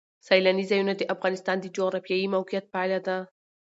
[0.27, 3.17] سیلانی ځایونه د افغانستان د جغرافیایي موقیعت پایله ده.